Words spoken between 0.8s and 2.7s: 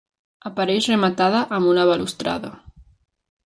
rematada amb una balustrada.